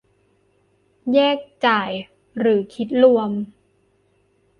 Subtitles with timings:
[1.13, 1.91] แยกจ่าย
[2.39, 3.31] หรือคิดรวม